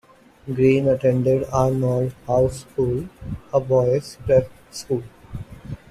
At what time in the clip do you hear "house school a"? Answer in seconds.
2.25-3.59